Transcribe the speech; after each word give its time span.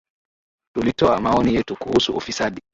Tulitoa 0.75 1.21
maoni 1.21 1.55
yetu 1.55 1.75
kuhusu 1.75 2.13
ufisadi 2.13 2.61